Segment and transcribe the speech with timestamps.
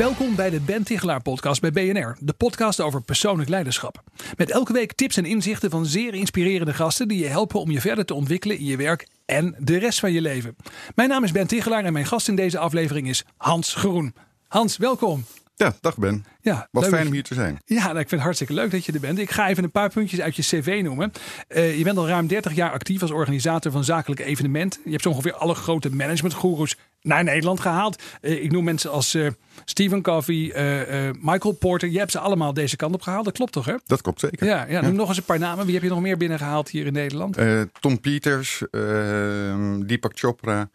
[0.00, 4.02] Welkom bij de Ben Tichelaar podcast bij BNR, de podcast over persoonlijk leiderschap.
[4.36, 7.80] Met elke week tips en inzichten van zeer inspirerende gasten die je helpen om je
[7.80, 10.56] verder te ontwikkelen in je werk en de rest van je leven.
[10.94, 14.14] Mijn naam is Ben Tichelaar en mijn gast in deze aflevering is Hans Groen.
[14.48, 15.24] Hans, welkom.
[15.60, 16.24] Ja, dag Ben.
[16.40, 17.58] Ja, Wat leuk fijn om hier te zijn.
[17.64, 19.18] Ja, nou, ik vind het hartstikke leuk dat je er bent.
[19.18, 21.12] Ik ga even een paar puntjes uit je cv noemen.
[21.48, 24.80] Eh, je bent al ruim 30 jaar actief als organisator van zakelijke evenementen.
[24.84, 28.02] Je hebt zo ongeveer alle grote managementgoeroes naar Nederland gehaald.
[28.20, 29.26] Eh, ik noem mensen als eh,
[29.64, 30.52] Stephen Covey,
[31.20, 31.88] Michael Porter.
[31.88, 33.24] Je hebt ze allemaal deze kant op gehaald.
[33.24, 33.74] Dat klopt toch, hè?
[33.86, 34.46] Dat klopt zeker.
[34.46, 35.64] Ja, ja, noem nog eens een paar namen.
[35.64, 37.36] Wie heb je nog meer binnengehaald hier in Nederland?
[37.80, 38.80] Tom Peters, eh,
[39.86, 40.68] Deepak Chopra,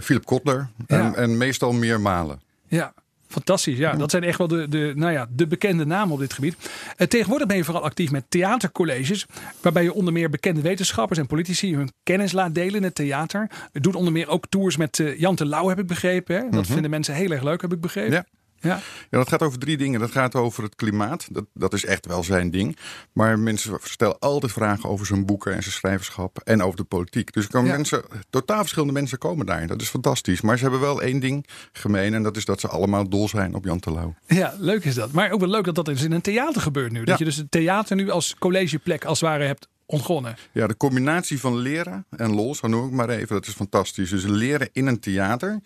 [0.00, 0.96] Philip Kotler Ja.
[0.96, 2.40] en, en meestal meer malen.
[2.68, 2.94] Ja,
[3.32, 3.78] fantastisch.
[3.78, 6.56] Ja, dat zijn echt wel de, de, nou ja, de bekende namen op dit gebied.
[6.96, 9.26] Eh, tegenwoordig ben je vooral actief met theatercolleges,
[9.60, 13.50] waarbij je onder meer bekende wetenschappers en politici hun kennis laat delen in het theater.
[13.72, 16.36] Je doet onder meer ook tours met eh, Jan de Lauw, heb ik begrepen.
[16.36, 16.48] Hè?
[16.48, 18.12] Dat vinden mensen heel erg leuk, heb ik begrepen.
[18.12, 18.24] Ja.
[18.62, 18.80] Ja.
[19.10, 20.00] Ja, dat gaat over drie dingen.
[20.00, 21.26] Dat gaat over het klimaat.
[21.30, 22.76] Dat, dat is echt wel zijn ding.
[23.12, 26.38] Maar mensen stellen altijd vragen over zijn boeken en zijn schrijverschap.
[26.44, 27.32] En over de politiek.
[27.32, 27.76] Dus komen Ja.
[27.76, 29.66] mensen, totaal verschillende mensen komen daar.
[29.66, 30.40] Dat is fantastisch.
[30.40, 32.14] Maar ze hebben wel één ding gemeen.
[32.14, 34.14] En dat is dat ze allemaal dol zijn op Jan Terlouw.
[34.26, 35.12] ja, leuk is dat.
[35.12, 36.98] Maar ook wel leuk dat dat dus in een theater gebeurt nu.
[36.98, 37.14] Dat Ja.
[37.18, 40.36] je dus het theater nu als collegeplek als het ware hebt ontgonnen.
[40.52, 44.10] Ja, de combinatie van leren en lol, zo noem ik maar even, dat is fantastisch.
[44.10, 45.60] Dus leren in een theater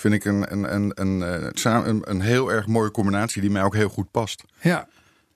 [0.00, 3.62] vind ik een, een, een, een, eh, een, een heel erg mooie combinatie die mij
[3.62, 4.42] ook heel goed past.
[4.60, 4.88] Ja,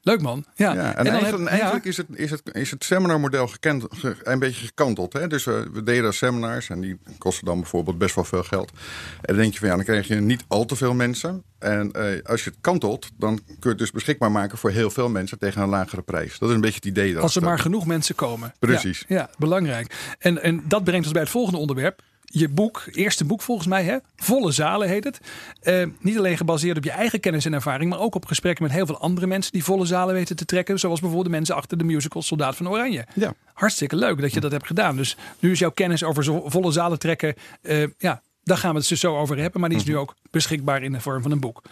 [0.03, 0.45] leuk man.
[0.55, 0.75] Ja.
[0.75, 4.39] Ja, en, eigenlijk, heb- eigenlijk is, het, is, het, is het seminarmodel gekend, ge- een
[4.39, 5.13] beetje gekanteld.
[5.13, 5.27] Hè?
[5.27, 8.71] Dus we, we deden seminars en die kosten dan bijvoorbeeld best wel veel geld.
[8.71, 11.43] En dan denk je van ja, dan krijg je niet al te veel mensen.
[11.59, 14.91] En eh, als je het kantelt, dan kun je het dus beschikbaar maken voor heel
[14.91, 16.39] veel mensen tegen een lagere prijs.
[16.39, 17.19] Dat is een beetje het idee.
[17.19, 18.55] Als er maar genoeg mensen komen.
[18.59, 19.05] Precies.
[19.09, 20.15] Ja, ja, belangrijk.
[20.19, 22.03] En, en dat brengt ons bij het volgende onderwerp.
[22.35, 23.97] Je boek, eerste boek volgens mij, hè?
[24.17, 25.21] Volle Zalen heet het.
[25.61, 28.73] Eh, niet alleen gebaseerd op je eigen kennis en ervaring, maar ook op gesprekken met
[28.73, 30.79] heel veel andere mensen die volle zalen weten te trekken.
[30.79, 33.07] Zoals bijvoorbeeld de mensen achter de musical Soldaat van Oranje.
[33.15, 33.35] Ja.
[33.55, 34.97] Hartstikke leuk dat je dat hebt gedaan.
[34.97, 38.89] Dus nu is jouw kennis over volle zalen trekken, eh, ja, daar gaan we het
[38.89, 39.61] dus zo over hebben.
[39.61, 41.63] Maar die is nu ook beschikbaar in de vorm van een boek.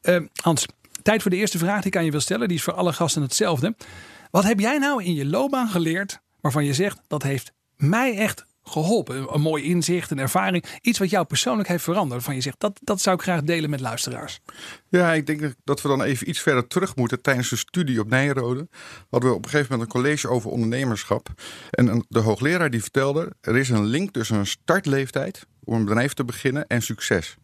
[0.00, 0.66] Eh, Hans,
[1.02, 2.48] tijd voor de eerste vraag die ik aan je wil stellen.
[2.48, 3.74] Die is voor alle gasten hetzelfde.
[4.30, 8.46] Wat heb jij nou in je loopbaan geleerd waarvan je zegt dat heeft mij echt
[8.70, 9.34] geholpen?
[9.34, 12.12] Een, mooi inzicht, een ervaring, iets wat jou persoonlijk heeft veranderd.
[12.12, 14.40] Waarvan je zegt dat, dat zou ik graag delen met luisteraars.
[14.88, 17.22] Ja, ik denk dat we dan even iets verder terug moeten.
[17.22, 18.68] Tijdens de studie op Nijrode
[19.10, 21.28] hadden we op een gegeven moment een college over ondernemerschap.
[21.70, 25.84] En een- de hoogleraar die vertelde, er is een link tussen een startleeftijd om een
[25.84, 27.36] bedrijf te beginnen en succes.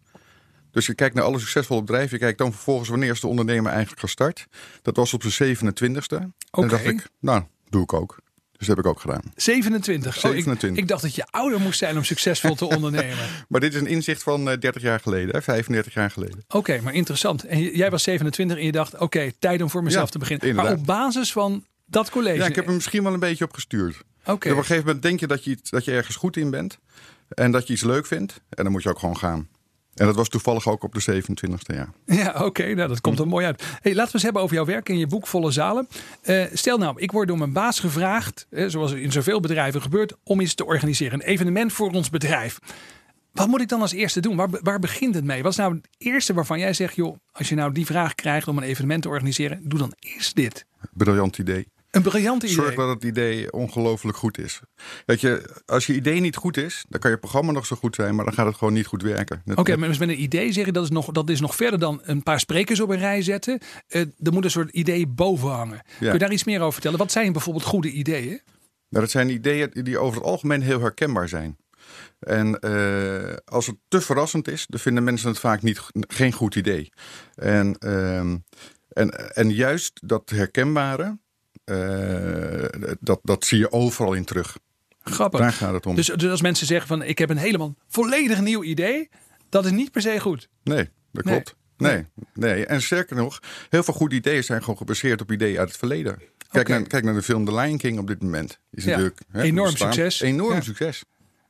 [0.70, 2.10] Dus je kijkt naar alle succesvolle bedrijven.
[2.18, 4.46] Je kijkt dan vervolgens wanneer is de ondernemer eigenlijk gestart.
[4.82, 6.16] Dat was op zijn 27e.
[6.50, 8.18] En dacht ik, nou, doe ik ook.
[8.58, 9.20] Dus dat heb ik ook gedaan.
[9.34, 10.10] 27.
[10.10, 10.82] Oh, ik- 27.
[10.82, 13.26] ik, dacht dat je ouder moest zijn om succesvol te ondernemen.
[13.48, 16.44] Maar dit is een inzicht van eh, 30 jaar geleden, hè, 35 jaar geleden.
[16.48, 17.44] Oké, maar interessant.
[17.44, 20.48] En jij was 27 en je dacht, oké, tijd om voor mezelf Ja, te beginnen.
[20.48, 20.72] inderdaad.
[20.72, 22.36] Maar op basis van dat college.
[22.36, 23.96] Ja, ik heb er misschien wel een beetje op gestuurd.
[24.24, 24.50] Oké.
[24.50, 26.78] Op een gegeven moment denk je dat je, dat je ergens goed in bent.
[27.28, 28.40] En dat je iets leuk vindt.
[28.48, 29.48] En dan moet je ook gewoon gaan.
[29.96, 31.90] En dat was toevallig ook op de 27e jaar.
[32.06, 33.62] Ja, oké, nou, dat komt er mooi uit.
[33.80, 35.88] Hey, laten we eens hebben over jouw werk in je boek Volle Zalen.
[36.22, 40.12] Eh, stel nou, ik word door mijn baas gevraagd, eh, zoals in zoveel bedrijven gebeurt,
[40.22, 41.20] om iets te organiseren.
[41.20, 42.58] Een evenement voor ons bedrijf.
[43.32, 44.36] Wat moet ik dan als eerste doen?
[44.36, 45.42] Waar, waar begint het mee?
[45.42, 48.48] Wat is nou het eerste waarvan jij zegt, joh, als je nou die vraag krijgt
[48.48, 50.66] om een evenement te organiseren, doe dan eerst dit.
[50.92, 51.66] Briljant idee.
[51.96, 52.54] Een briljant idee.
[52.54, 54.60] Zorg dat het idee ongelooflijk goed is.
[55.06, 57.94] Weet je, als je idee niet goed is, dan kan je programma nog zo goed
[57.94, 59.42] zijn, maar dan gaat het gewoon niet goed werken.
[59.54, 61.78] Oké, maar dus met een idee zeg je dat is, nog, dat is nog verder
[61.78, 63.58] dan een paar sprekers op een rij zetten.
[63.88, 65.82] Eh, er moet een soort idee boven hangen.
[65.98, 66.98] Kun je daar iets meer over vertellen?
[66.98, 68.40] Wat zijn bijvoorbeeld goede ideeën?
[68.88, 71.56] Nou, dat zijn ideeën die over het algemeen heel herkenbaar zijn.
[72.18, 76.54] En eh, als het te verrassend is, dan vinden mensen het vaak niet, geen goed
[76.54, 76.92] idee.
[77.34, 78.36] En, ehm,
[78.88, 81.18] en, en juist dat herkenbare,
[83.00, 84.58] dat, dat zie je overal in terug.
[85.02, 85.40] Grappig.
[85.40, 85.94] Daar gaat het om.
[85.94, 89.08] Dus, dus als mensen zeggen van ik heb een helemaal volledig nieuw idee,
[89.48, 90.48] dat is niet per se goed.
[90.62, 91.34] Nee, dat Nee.
[91.34, 91.54] klopt.
[91.76, 92.04] Nee,
[92.34, 92.66] nee.
[92.66, 93.40] En sterker nog,
[93.70, 96.18] heel veel goede ideeën zijn gewoon gebaseerd op ideeën uit het verleden.
[96.50, 98.58] Kijk, naar, kijk naar de film The Lion King op dit moment.
[98.70, 100.20] Is Ja, natuurlijk hè, enorm succes.
[100.20, 100.60] Enorm Ja.
[100.60, 101.02] succes.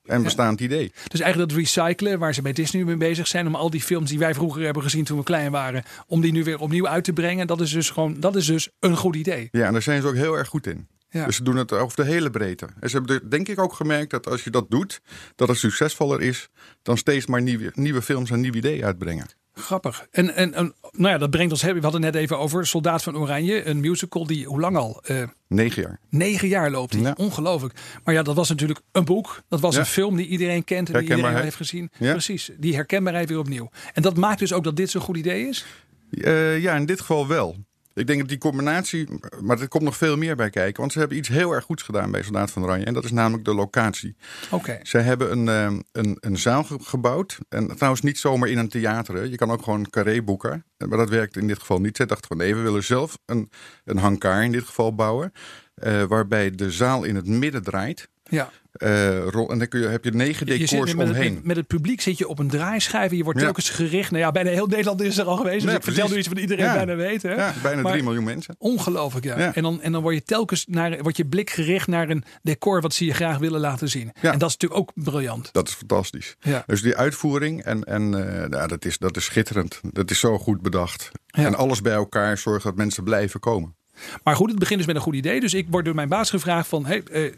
[0.07, 0.93] En bestaand idee.
[1.09, 4.11] Dus eigenlijk dat recyclen, waar ze bij Disney mee bezig zijn, om al die films
[4.11, 7.05] die wij vroeger hebben gezien toen we klein waren, om die nu weer opnieuw uit
[7.05, 9.49] te brengen, dat is dus gewoon, dat is dus een goed idee.
[9.53, 10.89] Ja, en daar zijn ze ook heel erg goed in.
[11.09, 11.27] Ja.
[11.27, 12.67] Dus ze doen het over de hele breedte.
[12.81, 15.01] En ze hebben denk ik ook gemerkt dat als je dat doet,
[15.35, 16.49] dat het succesvoller is
[16.83, 19.27] dan steeds maar nieuwe, nieuwe films en nieuwe ideeën uitbrengen.
[19.61, 20.07] Grappig.
[20.11, 21.63] En, en, en nou ja, dat brengt ons.
[21.63, 25.01] We hadden net even over Soldaat van Oranje, een musical die hoe lang al?
[25.05, 25.99] Eh, Negen jaar.
[26.11, 26.93] negen jaar loopt.
[26.93, 27.03] die.
[27.03, 27.15] Ja.
[27.17, 27.75] Ongelooflijk.
[28.05, 29.43] Maar ja, dat was natuurlijk een boek.
[29.49, 29.81] Dat was Ja.
[29.81, 31.91] een film die iedereen kent en die iedereen heeft gezien.
[31.99, 32.11] Ja.
[32.11, 32.51] Precies.
[32.59, 33.71] Die herkenbaarheid weer opnieuw.
[33.95, 35.65] En dat maakt dus ook dat dit zo'n goed idee is.
[36.11, 37.57] Eh, ja, in dit geval wel.
[37.97, 39.09] Ik denk dat die combinatie,
[39.41, 40.81] maar er komt nog veel meer bij kijken.
[40.81, 42.85] Want ze hebben iets heel erg goeds gedaan bij Soldaat van Oranje.
[42.85, 44.17] En dat is namelijk de locatie.
[44.51, 44.79] Oké.
[44.83, 47.39] Zij hebben een, eh, een, een zaal ge- gebouwd.
[47.49, 49.15] En trouwens niet zomaar in een theater.
[49.15, 49.21] hè.
[49.23, 50.65] Je kan ook gewoon carré boeken.
[50.89, 51.97] Maar dat werkt in dit geval niet.
[51.97, 53.51] Zij dachten van nee, we willen zelf een,
[53.85, 55.33] een hangar in dit geval bouwen.
[55.75, 58.09] eh, waarbij de zaal in het midden draait.
[58.29, 58.51] Ja.
[58.73, 61.35] Eh, rol- en dan kun je, heb je negen Je decors zit met, omheen.
[61.35, 63.11] het, met het publiek zit je op een draaischijf.
[63.11, 63.45] en Je wordt Ja.
[63.45, 64.11] telkens gericht.
[64.11, 65.65] Nou ja, bijna heel Nederland is er al geweest.
[65.67, 66.75] Dus ik vertel nu iets wat iedereen Ja.
[66.75, 67.23] bijna weet.
[67.23, 67.35] Hè?
[67.35, 68.55] Ja, bijna Maar- 3 miljoen mensen.
[68.59, 69.55] Ongelooflijk, ja.
[69.55, 72.81] En, dan, en dan word je telkens naar, wordt je blik gericht naar een decor
[72.81, 74.11] wat ze je graag willen laten zien.
[74.21, 74.33] Ja.
[74.33, 75.49] En dat is natuurlijk ook briljant.
[75.53, 76.37] Dat is fantastisch.
[76.41, 76.63] Ja.
[76.67, 78.03] Dus die uitvoering, en, en,
[78.43, 79.81] eh, nou, dat, is, dat is schitterend.
[79.91, 81.11] Dat is zo goed bedacht.
[81.27, 83.75] En alles bij elkaar zorgt dat mensen blijven komen.
[84.23, 85.41] Maar goed, het begint dus met een goed idee.
[85.41, 86.87] Dus ik word door mijn baas gevraagd van...
[86.87, 87.33] Hey, eh,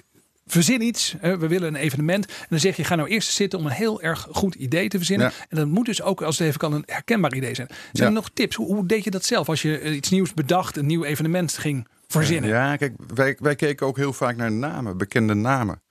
[0.52, 2.26] verzin iets, hè, we willen een evenement.
[2.26, 4.96] En dan zeg je, ga nou eerst zitten om een heel erg goed idee te
[4.96, 5.26] verzinnen.
[5.26, 5.46] Ja.
[5.48, 7.68] En dat moet dus ook, als het even kan, een herkenbaar idee zijn.
[7.68, 8.04] Zijn Ja.
[8.06, 8.56] er nog tips?
[8.56, 11.52] Hoe, hoe deed je dat zelf als je eh, iets nieuws bedacht, een nieuw evenement
[11.58, 12.50] ging verzinnen?
[12.50, 15.82] Ja, kijk, wij, wij keken ook heel vaak naar namen, bekende namen.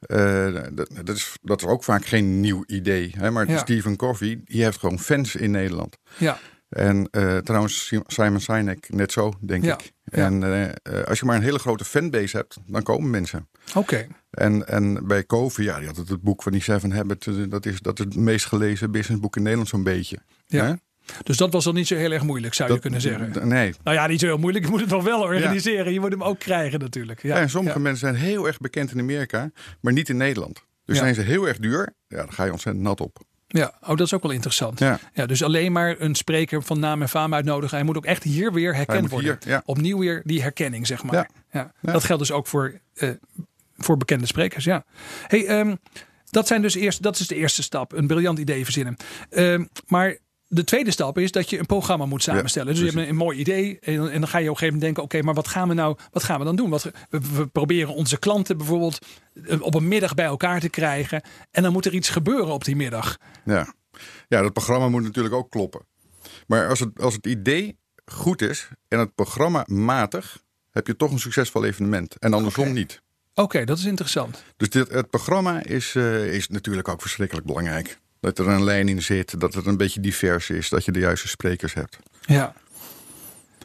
[0.00, 3.14] Eh, dat, dat, is, dat is ook vaak geen nieuw idee.
[3.18, 3.30] Hè?
[3.30, 3.58] Maar Ja.
[3.58, 5.96] Stephen Covey, die heeft gewoon fans in Nederland.
[6.18, 6.38] Ja.
[6.68, 9.74] En eh, trouwens, Simon Sinek net zo, denk Ja.
[9.78, 9.92] ik.
[10.10, 13.48] En eh, eh, als je maar een hele grote fanbase hebt, dan komen mensen.
[13.74, 14.06] Oké.
[14.30, 17.26] En, en bij Covey, ja, die had het, het boek van die Seven Habits.
[17.26, 20.18] eh, Dat is, dat is het meest gelezen businessboek in Nederland zo'n beetje.
[20.46, 20.64] Ja.
[20.66, 20.72] Hè?
[21.22, 23.48] Dus dat was dan niet zo heel erg moeilijk, zou je kunnen zeggen.
[23.48, 23.74] Nee.
[23.84, 24.64] Nou ja, niet zo heel moeilijk.
[24.64, 25.92] Je moet het nog wel organiseren.
[25.92, 27.22] Je moet hem ook krijgen natuurlijk.
[27.22, 27.36] Ja.
[27.40, 27.82] en sommige Ja.
[27.82, 30.64] mensen zijn heel erg bekend in Amerika, maar niet in Nederland.
[30.84, 33.18] Dus zijn ze heel erg duur, ja, dan ga je ontzettend nat op.
[33.52, 34.78] Ja, oh, dat is ook wel interessant.
[34.78, 34.98] Ja.
[35.12, 37.76] Ja, dus alleen maar een spreker van naam en faam uitnodigen.
[37.76, 39.38] Hij moet ook echt hier weer herkend worden.
[39.40, 39.62] hier, ja.
[39.64, 41.14] Opnieuw weer die herkenning, zeg maar.
[41.14, 41.28] Ja.
[41.52, 41.92] Ja.
[41.92, 43.10] Dat geldt dus ook voor, eh,
[43.78, 44.64] voor bekende sprekers.
[44.64, 44.84] Ja.
[45.26, 45.74] Hey, ehm,
[46.30, 47.92] dat, zijn dus eerst, dat is de eerste stap.
[47.92, 48.96] Een briljant idee verzinnen.
[49.30, 50.16] Ehm, maar
[50.52, 52.74] de tweede stap is dat je een programma moet samenstellen.
[52.74, 53.78] dus je hebt een, een mooi idee.
[53.80, 55.74] En, en dan ga je op een gegeven moment denken: oké, maar wat gaan we
[55.74, 56.70] nou wat gaan we dan doen?
[56.70, 59.06] Wat, we, we proberen onze klanten bijvoorbeeld
[59.46, 61.22] eh, op een middag bij elkaar te krijgen.
[61.50, 63.16] En dan moet er iets gebeuren op die middag.
[63.44, 63.74] Ja.
[64.28, 65.80] ja, dat programma moet natuurlijk ook kloppen.
[66.46, 71.10] Maar als het, als het idee goed is en het programma matig, heb je toch
[71.10, 72.18] een succesvol evenement.
[72.18, 73.02] En andersom niet.
[73.34, 74.44] Oké, dat is interessant.
[74.56, 77.98] Dus dit, het programma is, eh, is natuurlijk ook verschrikkelijk belangrijk.
[78.20, 80.98] Dat er een lijn in zit, dat het een beetje divers is, dat je de
[80.98, 81.98] juiste sprekers hebt.
[82.20, 82.54] Ja.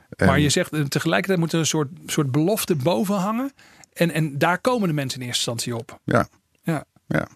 [0.10, 3.52] En- Maar je zegt eh, tegelijkertijd moet er een soort, soort belofte boven hangen.
[3.94, 6.00] En, en daar komen de mensen in eerste instantie op.
[6.04, 6.28] Ja,
[6.64, 6.86] Ja.
[7.08, 7.28] ja.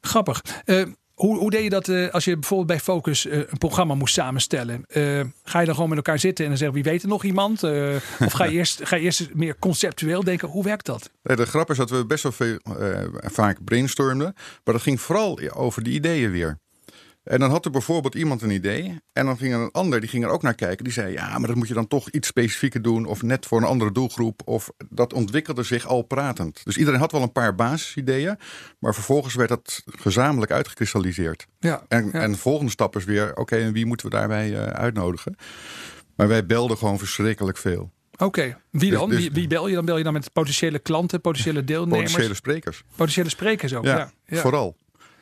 [0.00, 0.42] Grappig.
[0.64, 0.82] Eh,
[1.18, 4.14] hoe, hoe deed je dat eh, als je bijvoorbeeld bij Focus eh, een programma moest
[4.14, 4.84] samenstellen?
[4.86, 7.24] Eh, ga je dan gewoon met elkaar zitten en dan zeggen wie weet er nog
[7.24, 7.62] iemand?
[7.62, 11.10] Of ga je, eerst, ga je eerst meer conceptueel denken, hoe werkt dat?
[11.22, 12.58] Nee, De grap is dat we best wel veel,
[13.20, 14.34] vaak brainstormden.
[14.64, 16.58] Maar dat ging vooral over die ideeën weer.
[17.28, 19.00] En dan had er bijvoorbeeld iemand een idee.
[19.12, 20.84] En dan ging er een ander, die ging er ook naar kijken.
[20.84, 23.04] Die zei, ja, maar dat moet je dan toch iets specifieker doen.
[23.04, 24.42] Of net voor een andere doelgroep.
[24.44, 26.60] Of dat ontwikkelde zich al pratend.
[26.64, 28.38] Dus iedereen had wel een paar basisideeën.
[28.78, 31.46] Maar vervolgens werd dat gezamenlijk uitgekristalliseerd.
[31.58, 32.20] Ja, En, ja.
[32.20, 35.36] en de volgende stap is weer, oké, en wie moeten we daarbij eh, uitnodigen?
[36.16, 37.90] Maar wij belden gewoon verschrikkelijk veel.
[38.16, 39.08] Oké, wie dan?
[39.08, 39.84] Dus- dus- wie, wie bel je dan?
[39.84, 42.02] Bel je dan met potentiële klanten, potentiële deelnemers?
[42.02, 42.84] Potentiële sprekers.
[42.96, 43.96] Potentiële sprekers ook, ja.
[43.96, 44.40] Ja, ja.
[44.40, 44.76] vooral.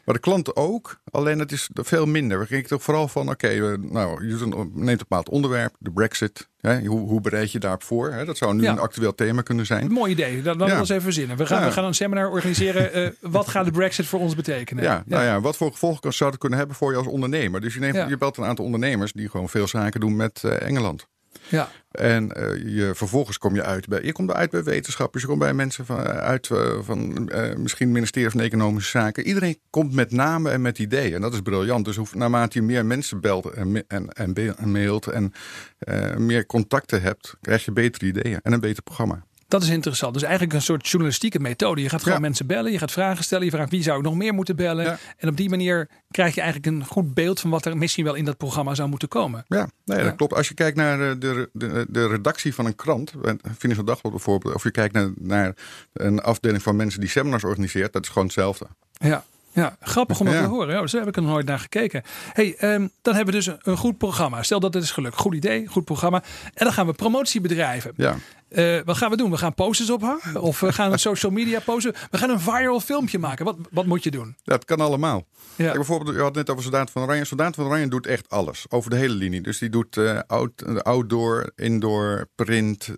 [0.06, 2.38] Maar de klanten ook, alleen het is veel minder.
[2.38, 4.34] We gingen toch vooral van, oké, nou, je
[4.74, 6.48] neemt een bepaald onderwerp, de brexit.
[6.60, 8.12] Hè, hoe, hoe bereid je daarop voor?
[8.12, 8.24] Hè?
[8.24, 8.70] Dat zou nu Ja.
[8.72, 9.92] een actueel thema kunnen zijn.
[9.92, 10.42] Mooi idee.
[10.42, 10.78] Dan, dan Ja.
[10.78, 11.36] eens even verzinnen.
[11.36, 11.66] We gaan, Ja.
[11.66, 12.92] we gaan een seminar organiseren.
[12.92, 14.82] eh, wat gaat de brexit voor ons betekenen?
[14.84, 17.60] Ja, nou ja, wat voor gevolgen zou het kunnen hebben voor je als ondernemer?
[17.60, 20.62] Dus je, neemt, je belt een aantal ondernemers die gewoon veel zaken doen met eh,
[20.68, 21.06] Engeland.
[21.48, 21.68] Ja.
[21.90, 25.40] En eh, je, vervolgens kom je uit bij, je komt uit bij wetenschappers, je komt
[25.40, 29.26] bij mensen van, uit eh, van eh, misschien ministerie van Economische Zaken.
[29.26, 31.14] Iedereen komt met namen en met ideeën.
[31.14, 31.84] En dat is briljant.
[31.84, 35.32] Dus hoe, naarmate je meer mensen belt en, en, en, mailt en
[35.78, 39.24] eh, meer contacten hebt, krijg je betere ideeën en een beter programma.
[39.48, 40.12] Dat is interessant.
[40.14, 41.82] Dus eigenlijk een soort journalistieke methode.
[41.82, 42.20] Je gaat gewoon Ja.
[42.20, 44.84] mensen bellen, je gaat vragen stellen, je vraagt wie zou ik nog meer moeten bellen.
[44.84, 44.98] Ja.
[45.16, 48.14] En op die manier krijg je eigenlijk een goed beeld van wat er misschien wel
[48.14, 49.44] in dat programma zou moeten komen.
[49.48, 50.04] Ja, nee, Ja.
[50.04, 50.34] dat klopt.
[50.34, 54.12] Als je kijkt naar eh, de, de, de redactie van een krant, een Financial Dagblad
[54.12, 55.54] bijvoorbeeld, of je kijkt naar, naar
[55.92, 58.66] een afdeling van mensen die seminars organiseert, dat is gewoon hetzelfde.
[58.92, 59.24] Ja.
[59.56, 60.42] Ja, grappig om dat Ja.
[60.42, 60.80] te horen.
[60.80, 62.02] Oh, zo heb ik er nog nooit naar gekeken.
[62.32, 64.42] Hey, ehm, dan hebben we dus een, een goed programma.
[64.42, 65.16] Stel dat het is gelukt.
[65.16, 66.22] Goed idee, goed programma.
[66.54, 67.92] En dan gaan we promotie bedrijven.
[67.96, 68.16] Ja,
[68.48, 69.30] Eh, wat gaan we doen?
[69.30, 70.40] We gaan posters ophangen?
[70.42, 71.94] Of we gaan een social media posten?
[72.10, 73.44] We gaan een viral filmpje maken.
[73.44, 74.36] Wat, wat moet je doen?
[74.44, 75.24] dat kan allemaal.
[75.56, 75.64] Ja.
[75.64, 77.24] Kijk, bijvoorbeeld, je had het net over Soldaat van Oranje.
[77.24, 79.40] Soldaat van Oranje doet echt alles, over de hele linie.
[79.40, 82.88] Dus die doet eh, out, eh, outdoor, indoor, print,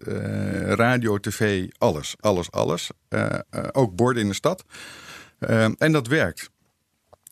[0.64, 2.90] radio, tv, alles, alles, alles.
[3.72, 4.64] Ook borden in de stad.
[5.38, 6.50] Eh, en dat werkt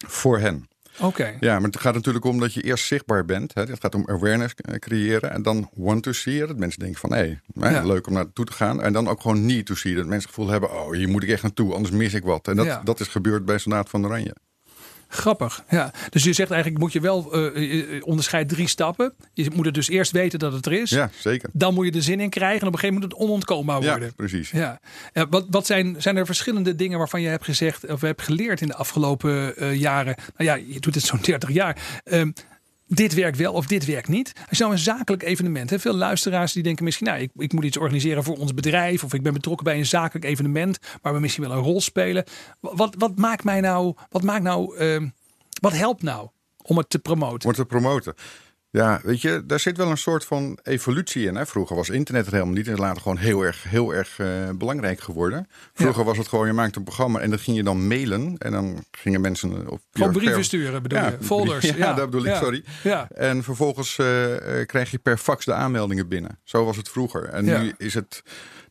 [0.06, 0.68] voor hen.
[1.00, 1.36] Oké.
[1.40, 3.54] Ja, maar het gaat natuurlijk om dat je eerst zichtbaar bent.
[3.54, 3.62] Hè.
[3.62, 5.30] Het gaat om awareness eh, creëren.
[5.30, 6.46] En dan want to see.
[6.46, 7.16] Dat mensen denken van, hé,
[7.54, 7.82] hey, Ja.
[7.84, 8.82] leuk om naartoe te gaan.
[8.82, 9.94] En dan ook gewoon need to see.
[9.94, 11.74] Dat mensen het gevoel hebben, oh, hier moet ik echt naartoe.
[11.74, 12.48] Anders mis ik wat.
[12.48, 12.80] En dat, Ja.
[12.84, 14.34] dat is gebeurd bij Soldaat van Oranje.
[15.08, 15.64] Grappig.
[15.70, 15.92] Ja.
[16.10, 19.12] Dus je zegt eigenlijk moet je wel eh, onderscheid drie stappen.
[19.32, 20.90] Je moet het dus eerst weten dat het er is.
[20.90, 21.48] Ja, zeker.
[21.52, 22.60] Dan moet je er zin in krijgen.
[22.60, 24.14] En op een gegeven moment moet het onontkoombaar Ja, worden.
[24.14, 24.50] precies.
[24.50, 24.80] Ja.
[25.12, 28.60] Ja, wat, wat zijn, zijn er verschillende dingen waarvan je hebt gezegd of hebt geleerd
[28.60, 30.14] in de afgelopen jaren?
[30.36, 31.76] Nou ja, je doet het zo'n 30 jaar.
[32.04, 32.30] Ehm,
[32.86, 34.32] dit werkt wel of dit werkt niet.
[34.48, 37.52] Als je nou een zakelijk evenement hebt, veel luisteraars die denken misschien, nou, ik, ik
[37.52, 41.12] moet iets organiseren voor ons bedrijf of ik ben betrokken bij een zakelijk evenement waar
[41.12, 42.24] we misschien wel een rol spelen.
[42.60, 45.08] Wat, wat maakt mij nou, wat maakt nou, ehm,
[45.60, 46.28] wat helpt nou
[46.62, 47.42] om het te promoten?
[47.42, 48.14] Wordt te promoten.
[48.76, 51.34] Ja, weet je, daar zit wel een soort van evolutie in.
[51.34, 51.46] Hè?
[51.46, 52.66] Vroeger was internet er helemaal niet.
[52.66, 55.48] En is later gewoon heel erg, heel erg eh, belangrijk geworden.
[55.72, 58.34] Vroeger was het gewoon, je maakte een programma en dan ging je dan mailen.
[58.38, 61.16] En dan gingen mensen op Gewoon per- brieven sturen bedoel Ja, je?
[61.20, 61.64] Folders.
[61.68, 62.64] ja, Ja, dat bedoel ik, sorry.
[62.82, 63.08] Ja.
[63.10, 66.38] En vervolgens eh, eh, krijg je per fax de aanmeldingen binnen.
[66.44, 67.24] Zo was het vroeger.
[67.24, 68.22] En nu is het,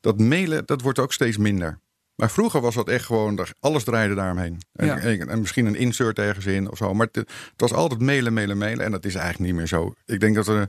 [0.02, 1.80] dat mailen, dat wordt ook steeds minder.
[2.16, 4.62] Maar vroeger was dat echt gewoon, dat- alles draaide daaromheen.
[4.74, 4.98] En, Ja.
[4.98, 6.94] en, en misschien een insert ergens in of zo.
[6.94, 8.86] Maar het, het was altijd mailen, mailen, mailen.
[8.86, 9.94] En dat is eigenlijk niet meer zo.
[10.06, 10.68] Ik denk dat er eh,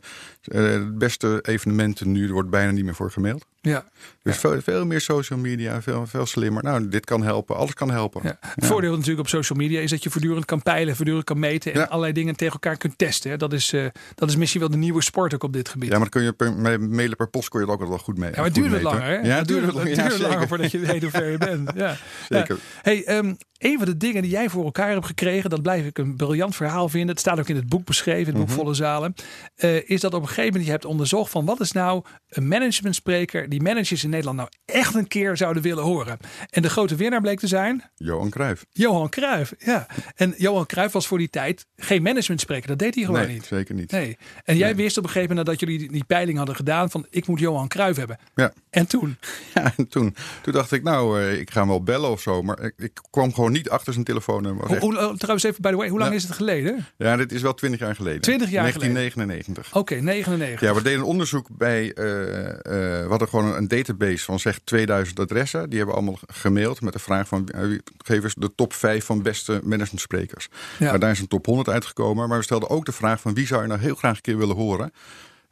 [0.60, 3.46] de beste evenementen nu, er wordt bijna niet meer voor gemaild.
[3.70, 3.84] Ja.
[4.22, 6.62] Dus veel, veel meer social media, veel, veel slimmer.
[6.62, 8.20] Nou, dit kan helpen, alles kan helpen.
[8.24, 8.38] Ja.
[8.40, 11.74] Het voordeel natuurlijk op social media is dat je voortdurend kan peilen, voortdurend kan meten
[11.74, 13.30] en allerlei dingen tegen elkaar kunt testen.
[13.30, 13.36] hè.
[13.36, 15.90] Dat is, eh, dat is misschien wel de nieuwe sport ook op dit gebied.
[15.90, 17.98] Ja, maar dan kun je per, met mailen per post kon je het ook wel
[17.98, 18.30] goed mee.
[18.30, 18.82] Ja, maar het duurt meten.
[18.84, 19.14] langer, hè?
[19.14, 20.18] Ja, het duurt wat het langer.
[20.38, 21.70] duurt voordat je weet hoe ver je bent.
[21.76, 21.96] Ja.
[22.28, 22.58] Zeker.
[22.82, 25.98] Hey, ehm, een van de dingen die jij voor elkaar hebt gekregen, dat blijf ik
[25.98, 27.10] een briljant verhaal vinden.
[27.10, 28.44] Het staat ook in het boek beschreven, het Mhm.
[28.46, 29.14] boek Volle Zalen.
[29.56, 32.48] eh, is dat op een gegeven moment je hebt onderzocht van wat is nou een
[32.48, 36.18] managementspreker die managers in Nederland nou echt een keer zouden willen horen.
[36.50, 38.64] En de grote winnaar bleek te zijn Johan Cruijff.
[38.70, 39.52] Johan Cruijff.
[39.58, 39.86] Ja.
[40.14, 42.68] En Johan Cruijff was voor die tijd geen managementspreker.
[42.68, 43.44] Dat deed hij gewoon Nee, niet.
[43.44, 43.90] zeker niet.
[43.90, 44.16] Nee.
[44.44, 47.06] En jij wist op een gegeven moment nadat jullie die, die peiling hadden gedaan van
[47.10, 48.18] ik moet Johan Cruijff hebben.
[48.34, 48.52] Ja.
[48.70, 49.16] En toen?
[49.54, 52.42] Ja, en toen, toen dacht ik, nou, eh, ik ga hem wel bellen of zo.
[52.42, 54.66] Maar ik, ik kwam gewoon niet achter zijn telefoonnummer.
[54.78, 56.16] Hoe, hoe- trouwens even by the way, hoe lang Ja.
[56.16, 56.86] is het geleden?
[56.96, 58.20] ja, dit is wel twintig jaar geleden.
[58.20, 59.74] 20 jaar 1999.
[59.74, 60.60] Oké, 99.
[60.60, 61.92] Ja, we deden een onderzoek bij.
[61.92, 62.56] eh, eh,
[63.02, 65.68] we hadden gewoon een database van zeg 2000 adressen.
[65.68, 67.48] Die hebben we allemaal gemaild met de vraag van.
[67.48, 70.48] eh, geef eens de top 5 van beste managementsprekers.
[70.78, 70.90] Ja.
[70.90, 72.28] Maar daar is een top 100 uitgekomen.
[72.28, 74.38] Maar we stelden ook de vraag van wie zou je nou heel graag een keer
[74.38, 74.92] willen horen.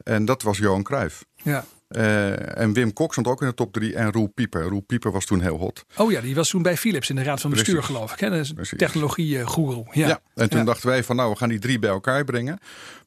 [0.03, 1.25] En dat was Johan Cruijff.
[1.43, 1.65] Ja.
[1.87, 3.95] Eh, en Wim Kok stond ook in de top 3.
[3.95, 4.63] En Roel Pieper.
[4.63, 5.83] Roel Pieper was toen heel hot.
[5.97, 8.19] Oh ja, die was toen bij Philips in de raad van bestuur geloof ik.
[8.19, 8.27] Hè?
[8.27, 8.77] Een Precies.
[8.77, 9.85] technologie-goeroe.
[9.91, 10.07] Ja.
[10.07, 10.19] Ja.
[10.35, 10.65] En toen Ja.
[10.65, 12.59] dachten wij van nou, we gaan die drie bij elkaar brengen.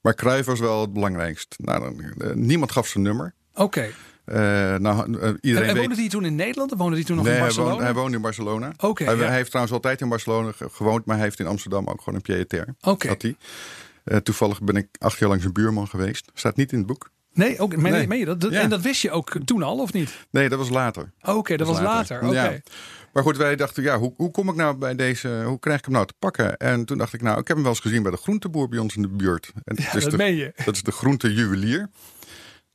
[0.02, 1.54] Maar Cruijff was wel het belangrijkst.
[1.58, 3.34] Nou, dan, eh, niemand gaf zijn nummer.
[3.54, 3.80] Oké.
[3.80, 3.88] Eh,
[4.78, 5.82] nou, eh, En, iedereen en weet...
[5.86, 7.82] woonde die toen in Nederland of woonde die toen nog Nee, in hij Barcelona?
[7.84, 8.72] hij woont in Barcelona.
[8.78, 9.22] Oké, hij, ja.
[9.24, 12.14] hij heeft trouwens altijd in Barcelona ge- gewoond, maar hij heeft in Amsterdam ook gewoon
[12.14, 12.74] een pied-à-terre.
[12.80, 13.14] Oké.
[13.18, 13.36] Hij.
[14.04, 16.30] Eh, toevallig ben ik acht jaar lang zijn buurman geweest.
[16.34, 17.10] Staat niet in het boek.
[17.32, 18.06] Nee, ook, Nee.
[18.06, 18.40] meen je dat?
[18.40, 18.60] Dat- Ja.
[18.60, 20.26] En dat wist je ook toen al of niet?
[20.30, 21.12] Nee, dat was later.
[21.22, 22.22] Oké, dat was later.
[22.22, 22.32] Oké.
[22.34, 22.58] Ja.
[23.12, 25.84] Maar goed, wij dachten, ja, hoe, hoe kom ik nou bij deze, hoe krijg ik
[25.84, 26.56] hem nou te pakken?
[26.56, 28.78] En toen dacht ik, nou, ik heb hem wel eens gezien bij de groenteboer bij
[28.78, 29.52] ons in de buurt.
[29.64, 30.52] En Ja, het is dat de, meen je.
[30.64, 31.88] dat is de groentejuwelier.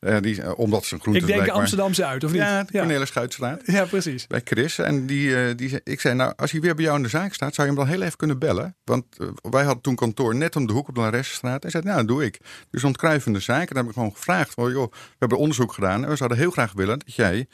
[0.04, 2.42] Eh die, eh, omdat zijn groenten Ik denk blijkbaar- Amsterdam-Zuid, of niet?
[2.42, 3.06] Ja, de ja.
[3.06, 3.62] Schuitstraat.
[3.66, 4.28] Ja, precies.
[4.28, 4.78] bij Chris.
[4.78, 7.34] En die, eh, die, ik zei, nou, als hij weer bij jou in de zaak
[7.34, 8.76] staat, zou je hem dan heel even kunnen bellen.
[8.84, 9.06] Want
[9.50, 11.62] wij hadden toen kantoor net om de hoek op de Laressenstraat.
[11.62, 12.40] Hij zei, nou, dat doe ik.
[12.70, 13.70] Dus ontkruif in de zaak.
[13.70, 16.04] En dan heb ik gewoon gevraagd, van, joh, we hebben onderzoek gedaan.
[16.04, 17.48] En we zouden heel graag willen dat jij,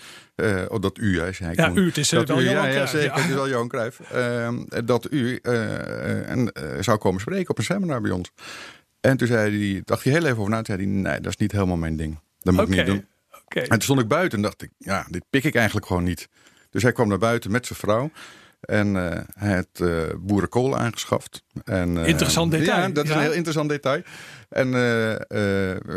[0.68, 1.52] oh, dat u, hij zei.
[1.56, 3.14] Ja, u, het is, dat wel u, Johan ja, zeker, ja.
[3.16, 4.00] het is wel Johan Cruijff.
[4.00, 8.32] Ehm, dat u en, zou komen spreken op een seminar bij ons.
[9.02, 10.62] En toen zei hij, dacht hij heel even over na.
[10.62, 12.20] Toen zei hij, nee, dat is niet helemaal mijn ding.
[12.40, 13.08] Dat moet ik niet doen.
[13.48, 16.30] En toen stond ik buiten en dacht ik, ja, dit pik ik eigenlijk gewoon niet.
[16.70, 18.12] Dus hij kwam naar buiten met zijn vrouw.
[18.60, 21.44] En eh, hij had eh, boerenkool aangeschaft.
[21.66, 22.80] En, eh, Interessant detail.
[22.82, 23.16] Ja, dat is Ja.
[23.16, 24.02] een heel interessant detail.
[24.50, 24.68] En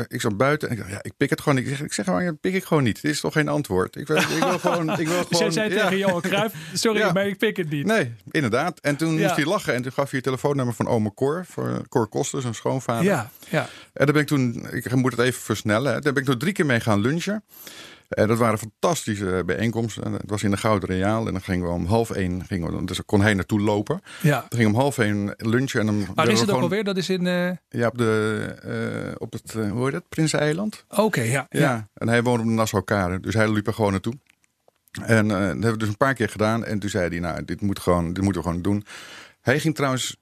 [0.09, 1.66] ik zat buiten en ik dacht, ja, ik pik het gewoon niet.
[1.69, 3.02] Ik zeg, ik zeg gewoon, ja, pik ik gewoon niet.
[3.02, 3.97] Dit is toch geen antwoord?
[3.97, 4.99] Ik wil, ik wil gewoon...
[5.00, 5.83] Ik wil Dus gewoon zei ja.
[5.83, 7.87] tegen Johan Cruijff, sorry, maar ik pik het niet.
[7.87, 8.81] Nee, inderdaad.
[8.81, 9.75] En toen moest hij lachen.
[9.75, 11.45] En toen gaf hij het telefoonnummer van ome Cor.
[11.49, 13.04] Voor Cor Koster, zijn schoonvader.
[13.04, 13.61] Ja, ja.
[13.92, 15.92] En daar ben ik toen, ik moet het even versnellen.
[15.92, 16.00] hè.
[16.00, 17.45] Daar ben ik toen drie keer mee gaan lunchen.
[18.14, 20.04] En dat waren fantastische bijeenkomsten.
[20.04, 21.26] En Het was in de Gouden Reaal.
[21.26, 24.00] En dan gingen we om half één, gingen we, dus dan kon hij naartoe lopen.
[24.21, 24.47] ja.
[24.49, 25.81] Dan ging om half één lunchen.
[25.81, 26.85] En dan Waar is het ook alweer?
[26.85, 27.26] Dat is in...
[27.26, 30.09] eh, Ja, op, de, eh, op het, eh, hoe heet dat?
[30.09, 30.85] Prinseneiland.
[30.88, 31.47] Oké, ja.
[31.50, 31.61] Ja.
[31.61, 31.88] ja.
[31.95, 33.21] En hij woonde op de Nassau-kade.
[33.21, 34.14] Dus hij liep er gewoon naartoe.
[35.02, 36.64] En eh, dat hebben we dus een paar keer gedaan.
[36.64, 38.85] En toen zei hij, nou, dit, moet gewoon, dit moeten we gewoon doen.
[39.40, 40.16] Hij ging trouwens,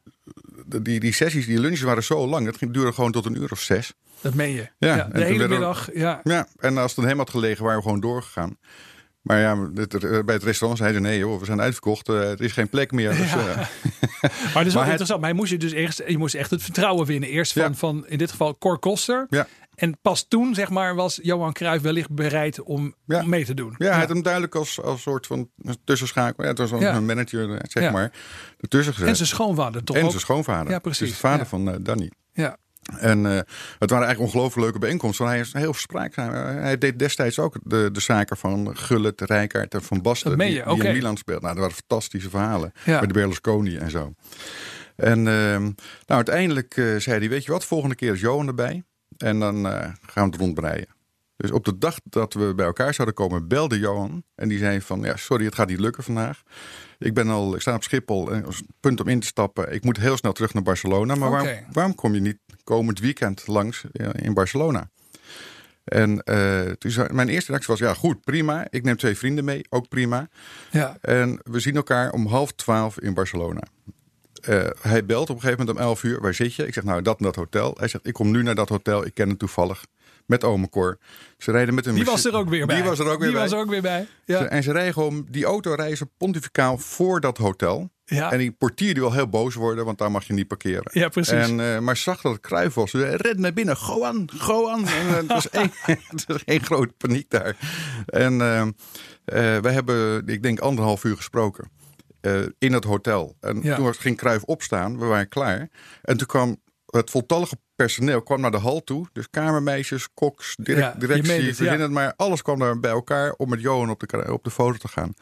[0.83, 2.45] die, die sessies, die lunches waren zo lang.
[2.47, 3.93] Dat ging duurde gewoon tot een uur of zes.
[4.21, 4.69] Dat meen je.
[4.79, 5.89] Ja, Ja, de hele middag.
[5.95, 6.21] Ja.
[6.25, 8.57] Ja, en als het aan hem had gelegen, waren we gewoon doorgegaan.
[9.21, 9.57] Maar ja,
[10.25, 12.09] bij het restaurant zeiden ze nee joh, we zijn uitverkocht.
[12.09, 13.11] eh, er is geen plek meer.
[13.17, 13.61] Dus, eh, Maar
[14.23, 15.21] dat is wel Maar het- interessant.
[15.21, 17.29] Maar hij moest je dus eerst, je moest echt het vertrouwen winnen.
[17.29, 17.75] Eerst van, Ja.
[17.75, 19.27] van in dit geval Cor Koster.
[19.31, 19.47] ja.
[19.81, 23.21] En pas toen, zeg maar, was Johan Cruijff wellicht bereid om, Ja.
[23.21, 23.75] om mee te doen.
[23.79, 25.51] ja, hij had hem duidelijk als, als soort van
[25.85, 26.43] tussenschakel.
[26.43, 28.13] Ja, het was wel een manager, eh, zeg maar.
[28.61, 29.09] Ertussen gezet.
[29.09, 30.09] En zijn schoonvader toch En ook?
[30.09, 30.73] zijn schoonvader.
[30.73, 30.99] Ja, precies.
[31.01, 32.11] Dus de vader van eh, Danny.
[32.33, 32.57] Ja.
[32.99, 33.33] En eh,
[33.79, 35.25] het waren eigenlijk ongelooflijk leuke bijeenkomsten.
[35.25, 36.33] Want hij is heel spraakzaam.
[36.33, 40.39] Hij deed destijds ook de, de zaken van Gullit, Rijkaard en Van Basten.
[40.39, 41.41] Die, die in Milan speelt.
[41.43, 42.73] Nou, dat waren fantastische verhalen.
[42.85, 44.15] Met de Berlusconi en zo.
[44.97, 45.75] En ehm, nou,
[46.07, 48.85] uiteindelijk zei hij, weet je wat, volgende keer is Johan erbij.
[49.23, 49.73] En dan eh,
[50.03, 50.89] gaan we het rondbreien.
[51.37, 54.23] Dus op de dag dat we bij elkaar zouden komen, belde Johan.
[54.35, 56.43] En die zei van, ja, sorry, het gaat niet lukken vandaag.
[56.99, 59.73] Ik ben al, ik sta op Schiphol, en als punt om in te stappen.
[59.73, 61.15] Ik moet heel snel terug naar Barcelona.
[61.15, 64.91] Maar waarom, waarom kom je niet komend weekend langs eh, in Barcelona?
[65.85, 68.67] En eh, toen zei, mijn eerste reactie was, ja goed, prima.
[68.71, 70.29] Ik neem twee vrienden mee, ook prima.
[70.71, 70.97] Ja.
[71.01, 73.63] En we zien elkaar om half twaalf in Barcelona.
[74.43, 76.21] Eh, hij belt op een gegeven moment om 11 uur.
[76.21, 76.67] Waar zit je?
[76.67, 77.75] Ik zeg, nou, dat en dat hotel.
[77.79, 79.07] Hij zegt, ik kom nu naar dat hotel.
[79.07, 79.85] Ik ken hem toevallig.
[80.27, 80.99] Met ome Cor.
[81.39, 82.77] Ze rijden met een Die was er ook weer bij.
[82.77, 83.43] Die was er ook weer Die bij.
[83.43, 84.07] was er ook weer bij.
[84.25, 84.45] Ja.
[84.45, 87.91] En ze rijden gewoon die auto reizen pontificaal voor dat hotel.
[88.05, 88.33] Ja.
[88.33, 90.91] En die portier die wil heel boos worden, want daar mag je niet parkeren.
[90.93, 91.33] Ja, precies.
[91.33, 92.93] En, eh, maar ze zag dat het kruif was.
[92.93, 94.87] Red naar binnen, go aan, go aan.
[94.87, 95.73] En, eh, het, was één,
[96.09, 97.57] het was één grote paniek daar.
[98.07, 98.67] En eh,
[99.59, 101.71] we hebben, ik denk, anderhalf uur gesproken.
[102.21, 103.37] Eh, in het hotel.
[103.41, 103.75] En Ja.
[103.77, 105.69] toen was- ging Kruif opstaan, we waren klaar.
[106.03, 109.07] En toen kwam het voltallige personeel kwam naar de hal toe.
[109.13, 111.77] Dus kamermeisjes, koks, direct, Ja, directie, het, ja.
[111.77, 112.13] het maar.
[112.17, 115.15] Alles kwam daar bij elkaar om met Johan op de, op de foto te gaan.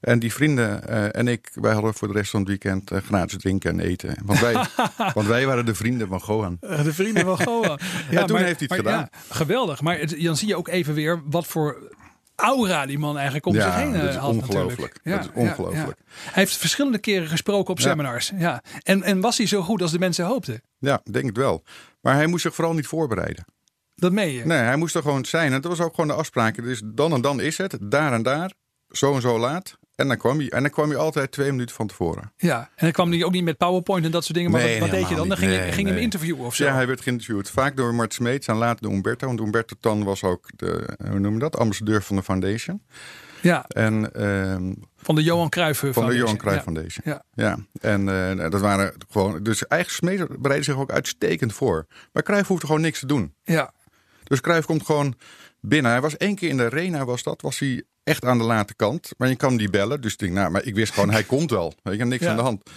[0.00, 2.98] En die vrienden eh, en ik, wij hadden voor de rest van het weekend eh,
[3.02, 4.16] gratis drinken en eten.
[4.24, 4.52] Want wij,
[5.14, 6.56] want wij waren de vrienden van Gohan.
[6.60, 7.78] De vrienden van Goa.
[8.10, 9.08] Ja, toen heeft hij het maar gedaan.
[9.12, 9.80] ja, geweldig.
[9.80, 11.92] Maar het- dan zie je ook even weer wat voor
[12.36, 15.00] aura die man eigenlijk om Ja, zich heen dat eh, is had ongelooflijk.
[15.02, 15.98] Dat is ongelooflijk.
[16.06, 18.32] Hij heeft verschillende keren gesproken op seminars.
[18.36, 18.62] Ja.
[18.82, 20.62] En, en was hij zo goed als de mensen hoopten?
[20.78, 21.62] Ja, denk het wel.
[22.00, 23.44] Maar hij moest zich vooral niet voorbereiden.
[23.94, 24.46] Dat meen je?
[24.46, 25.52] Nee, hij moest er gewoon zijn.
[25.52, 26.62] En dat was ook gewoon de afspraak.
[26.62, 28.52] Dus dan en dan is het, daar en daar,
[28.88, 29.78] zo en zo laat.
[29.94, 30.48] En dan kwam hij.
[30.48, 32.32] En dan kwam hij altijd twee minuten van tevoren.
[32.36, 32.58] Ja.
[32.60, 34.50] En dan kwam hij ook niet met PowerPoint en dat soort dingen.
[34.50, 35.28] Maar Nee, wat, wat deed je dan?
[35.28, 36.64] Dan ging, helemaal je, ging je hem Nee, interviewen of zo?
[36.64, 37.50] Ja, hij werd geïnterviewd.
[37.50, 39.26] Vaak door Mart Smeets en later door Umberto.
[39.26, 42.82] Want Umberto Tan was ook de, hoe noem je dat, ambassadeur van de foundation.
[43.40, 46.16] Ja, En ehm, van de Johan Cruijff van de.
[46.16, 46.62] Johan Cruijff.
[46.62, 47.02] Foundation.
[47.04, 47.22] Ja.
[47.34, 49.42] Ja, en eh, dat waren gewoon.
[49.42, 51.86] Dus eigenlijk Smeets bereidde zich ook uitstekend voor.
[52.12, 53.34] Maar Cruijff hoefde gewoon niks te doen.
[53.42, 53.72] Ja.
[54.24, 55.14] Dus Cruijff komt gewoon
[55.60, 55.90] binnen.
[55.90, 57.42] Hij was één keer in de arena, was dat.
[57.42, 59.10] Was hij echt aan de late kant.
[59.16, 60.00] Maar je kan die bellen.
[60.00, 61.74] Dus ik denk, nou, maar ik wist gewoon, hij komt wel.
[61.82, 62.30] Weet je, niks Ja.
[62.30, 62.70] aan de hand.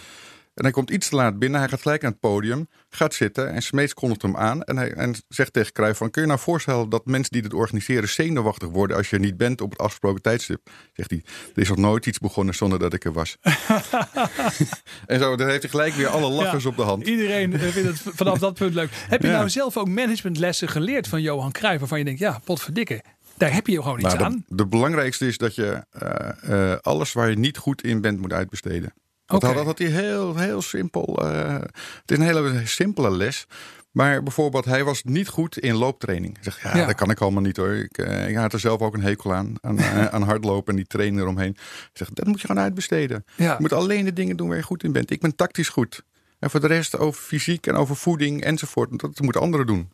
[0.54, 1.60] En hij komt iets te laat binnen.
[1.60, 2.68] Hij gaat gelijk aan het podium.
[2.90, 3.54] Gaat zitten.
[3.54, 4.64] En Smeets kondigt hem aan.
[4.64, 6.10] En hij en zegt tegen Cruijff van...
[6.12, 8.10] Kun je nou voorstellen dat mensen die dit organiseren...
[8.10, 10.70] zenuwachtig worden als je er niet bent op het afgesproken tijdstip?
[10.94, 11.22] Zegt hij.
[11.56, 13.38] Er is nog nooit iets begonnen zonder dat ik er was.
[15.06, 16.70] en zo, dan heeft hij gelijk weer alle lachers Ja.
[16.70, 17.08] op de hand.
[17.08, 18.90] Iedereen eh, vindt het vanaf dat punt leuk.
[18.94, 19.34] Heb je Ja.
[19.38, 21.80] nou zelf ook managementlessen geleerd van Johan Cruijff...
[21.80, 23.04] waarvan je denkt, ja, potverdikke,
[23.38, 24.46] daar heb je gewoon iets Nou, aan?
[24.48, 28.34] de, belangrijkste is dat je eh, eh, alles waar je niet goed in bent moet
[28.34, 28.94] uitbesteden.
[29.28, 29.46] Oké.
[29.46, 31.18] had, dat had hij heel, heel simpel.
[31.32, 31.54] eh,
[32.02, 33.46] het is een hele simpele les.
[33.92, 36.34] Maar bijvoorbeeld, hij was niet goed in looptraining.
[36.34, 36.86] Hij zegt, ja, Ja.
[36.86, 37.74] dat kan ik allemaal niet hoor.
[37.74, 37.98] Ik,
[38.28, 39.54] ik had er zelf ook een hekel aan.
[39.62, 39.80] Aan,
[40.16, 41.56] aan hardlopen en die trainer eromheen.
[41.58, 43.26] Hij zegt, dat moet je gewoon uitbesteden.
[43.36, 43.52] Ja.
[43.52, 45.12] Je moet alleen de dingen doen waar je goed in bent.
[45.12, 46.04] Ik ben tactisch goed.
[46.40, 49.00] En voor de rest over fysiek en over voeding enzovoort.
[49.00, 49.90] Dat moeten anderen doen.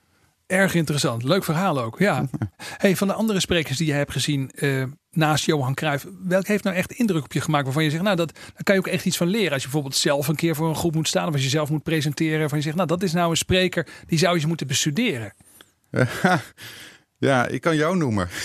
[0.46, 1.24] Erg interessant.
[1.24, 2.00] Leuk verhaal ook.
[2.00, 2.26] Ja.
[2.78, 6.64] Hey, van de andere sprekers die je hebt gezien eh, naast Johan Cruijff, welke heeft
[6.64, 8.88] nou echt indruk op je gemaakt waarvan je zegt, nou, dat, daar kan je ook
[8.88, 9.52] echt iets van leren.
[9.52, 11.70] Als je bijvoorbeeld zelf een keer voor een groep moet staan of als je zelf
[11.70, 14.68] moet presenteren, van je zegt, nou, dat is nou een spreker die zou je moeten
[14.68, 15.34] bestuderen.
[17.24, 18.28] Ja, ik kan jou noemen.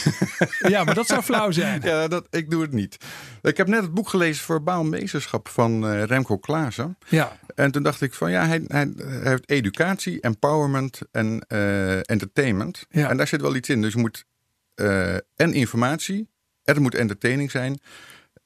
[0.59, 1.81] Ja, maar dat zou flauw zijn.
[1.83, 2.97] Ja, dat, ik doe het niet.
[3.43, 6.99] Ik heb net het boek gelezen Verbaal Meesterschap van eh, Remco Klaassen.
[7.09, 11.97] Ja, En toen dacht ik van ja, hij, hij, hij heeft educatie, empowerment en eh,
[11.97, 12.87] entertainment.
[12.91, 13.09] Ja.
[13.09, 13.83] En daar zit wel iets in.
[13.83, 14.25] Dus je moet
[14.75, 16.19] eh, en informatie,
[16.63, 17.81] en het moet entertaining zijn.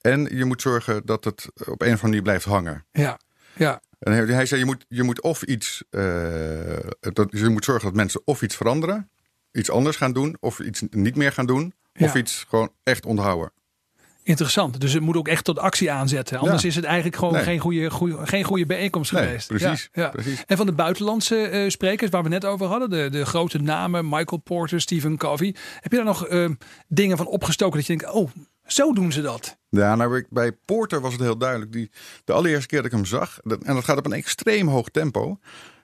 [0.00, 2.84] En je moet zorgen dat het op een of andere manier blijft hangen.
[2.92, 3.18] ja,
[3.54, 3.80] ja.
[3.98, 5.84] En hij, hij zei, je moet, je moet of iets,
[7.00, 9.10] dat, je moet zorgen dat mensen of iets veranderen,
[9.52, 12.18] iets anders gaan doen, of iets niet meer gaan doen, of Ja.
[12.20, 13.52] iets gewoon echt onthouden.
[14.24, 14.80] Interessant.
[14.80, 16.38] Dus het moet ook echt tot actie aanzetten.
[16.38, 16.68] Anders Ja.
[16.68, 17.42] is het eigenlijk gewoon Nee.
[17.42, 19.46] geen, goede, goede, geen goede bijeenkomst Nee, geweest.
[19.46, 20.08] precies, Ja, ja.
[20.08, 20.42] precies.
[20.46, 24.08] En van de buitenlandse eh, sprekers waar we net over hadden, de, de grote namen,
[24.08, 25.54] Michael Porter, Stephen Covey.
[25.80, 26.48] Heb je daar nog eh,
[26.88, 28.30] dingen van opgestoken dat je denkt, oh,
[28.66, 29.56] zo doen ze dat?
[29.68, 31.72] Ja, nou, bij Porter was het heel duidelijk.
[31.72, 31.90] Die,
[32.24, 34.88] de allereerste keer dat ik hem zag, dat- en dat gaat op een extreem hoog
[34.88, 35.38] tempo,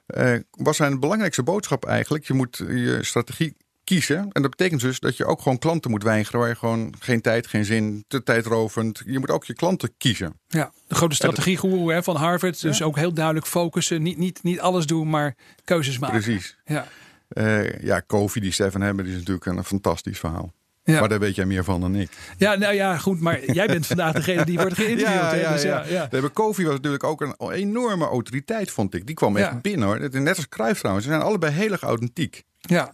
[0.09, 4.19] eh, was zijn belangrijkste boodschap eigenlijk: je moet je strategie kiezen.
[4.33, 7.21] En dat betekent dus dat je ook gewoon klanten moet weigeren waar je gewoon geen
[7.21, 9.03] tijd, geen zin, te tijdrovend.
[9.07, 10.41] Je moet ook je klanten kiezen.
[10.47, 12.61] Ja, de grote strategiegoeroe hè, van Harvard.
[12.61, 14.03] Dus ook heel duidelijk focussen.
[14.03, 16.23] Niet, niet, niet alles doen, maar keuzes maken.
[16.23, 16.57] Precies.
[16.65, 16.87] Ja.
[17.29, 20.53] Eh, ja, Kofi, die Stefan hebben, die is natuurlijk een fantastisch verhaal.
[20.95, 21.01] Ja.
[21.01, 22.11] Maar daar weet jij meer van dan ik.
[22.37, 23.21] ja, nou ja, goed.
[23.21, 25.31] Maar jij bent vandaag degene die wordt geïnterviewd.
[25.31, 26.03] hè, dus ja, ja.
[26.03, 29.07] We hebben Kofi was natuurlijk ook een enorme autoriteit, vond ik.
[29.07, 29.59] Die kwam echt Ja.
[29.63, 30.11] binnen hoor.
[30.21, 31.07] Net als Cruijff trouwens.
[31.07, 32.43] Ze zijn allebei heel erg authentiek.
[32.61, 32.93] Ja.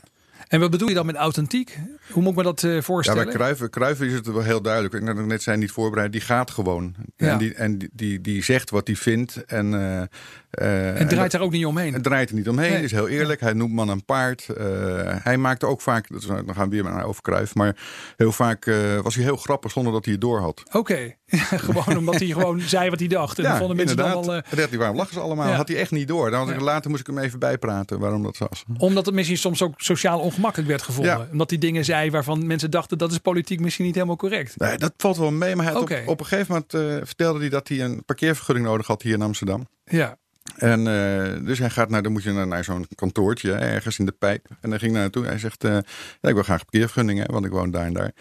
[0.49, 1.79] En wat bedoel je dan met authentiek?
[2.11, 3.25] Hoe moet ik me dat eh, Ja, voorstellen?
[3.25, 4.95] bij Cruijff, Cruijff is het wel heel duidelijk.
[4.95, 6.13] Ik net- net zei niet voorbereid.
[6.13, 6.95] Die gaat gewoon.
[7.17, 7.29] Ja.
[7.29, 9.45] En, die, en die, die, die zegt wat hij vindt.
[9.45, 10.01] En, eh,
[10.51, 11.93] eh, en draait dat- daar ook niet omheen.
[11.93, 12.73] het draait er niet omheen.
[12.73, 12.83] Nee.
[12.83, 13.41] Is heel eerlijk.
[13.41, 14.47] Hij noemt man een paard.
[15.23, 16.09] Hij maakte ook vaak.
[16.09, 17.55] dat is- Dan gaan we weer naar over Cruijff.
[17.55, 17.77] Maar
[18.17, 18.65] heel vaak
[19.03, 20.63] was hij heel grappig zonder dat hij het door had.
[20.73, 21.15] Oké,
[21.67, 23.39] gewoon omdat hij gewoon zei wat hij dacht.
[23.39, 25.49] En dan vonden mensen dan dacht hij, waarom lachen ze allemaal?
[25.49, 25.55] Ja.
[25.57, 26.31] Had hij echt niet door.
[26.31, 26.65] Dan was ik, Ja.
[26.65, 28.65] later moest ik hem even bijpraten waarom dat was.
[28.79, 31.19] omdat het misschien soms ook sociaal ongemakkelijk werd gevonden.
[31.19, 31.27] Ja.
[31.33, 34.59] Omdat hij dingen zei waarvan mensen dachten dat is politiek misschien niet helemaal correct.
[34.59, 35.57] Nee, dat valt wel mee.
[35.57, 38.87] Maar hij op, op een gegeven moment eh, vertelde hij dat hij een parkeervergunning nodig
[38.87, 39.69] had hier in Amsterdam.
[39.85, 40.17] Ja,
[40.57, 43.99] En eh, dus hij gaat naar, dan moet je naar, naar zo'n kantoortje hè, ergens
[43.99, 44.47] in de pijp.
[44.61, 45.25] En dan ging hij naartoe.
[45.25, 45.71] Hij zegt, eh,
[46.21, 48.13] ja, ik wil graag een parkeervergunning, hè, want ik woon daar en daar.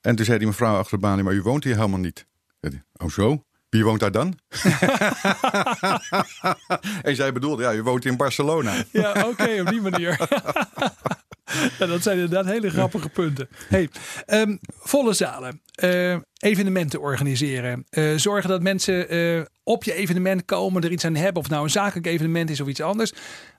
[0.00, 2.26] En toen zei die mevrouw achter de balie, maar u woont hier helemaal niet.
[2.60, 3.44] Hij, oh zo?
[3.68, 4.38] Wie woont daar dan?
[7.08, 8.84] en zij bedoelde, ja, u woont in Barcelona.
[8.92, 10.18] ja oké, op die manier.
[11.78, 13.48] ja, dat zijn inderdaad hele grappige punten.
[13.68, 13.88] Hey,
[14.26, 17.84] ehm, volle zalen, eh, evenementen organiseren.
[17.90, 21.36] eh, zorgen dat mensen eh, op je evenement komen, er iets aan hebben.
[21.36, 23.12] Of het nou een zakelijk evenement is of iets anders.